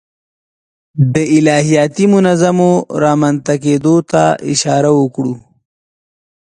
د 1.13 1.15
الهیاتي 1.37 2.05
منظومو 2.13 2.71
رامنځته 3.03 3.53
کېدو 3.63 3.95
ته 4.11 4.23
اشاره 4.51 4.91
وکړو. 4.99 5.33